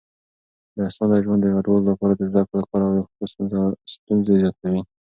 بې 0.73 0.81
اسناده 0.89 1.17
ژوند 1.25 1.41
د 1.43 1.47
کډوالو 1.55 1.89
لپاره 1.93 2.13
د 2.15 2.21
زده 2.31 2.43
کړو، 2.49 2.67
کار 2.71 2.81
او 2.85 2.91
روغتيا 2.97 3.25
ستونزې 3.95 4.35
زياتوي. 4.41 4.81